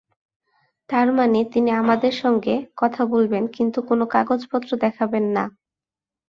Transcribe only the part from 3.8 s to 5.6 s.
কোনো কাগজপত্র দেখাবেন না।